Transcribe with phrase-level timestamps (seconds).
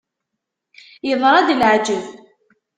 [1.07, 2.05] Yeḍra-d leεǧeb!